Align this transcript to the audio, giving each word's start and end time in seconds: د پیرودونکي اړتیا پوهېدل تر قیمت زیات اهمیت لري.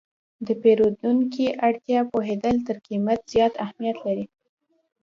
د 0.45 0.47
پیرودونکي 0.61 1.45
اړتیا 1.67 1.99
پوهېدل 2.11 2.55
تر 2.67 2.75
قیمت 2.87 3.19
زیات 3.33 3.53
اهمیت 3.65 3.97
لري. 4.05 4.25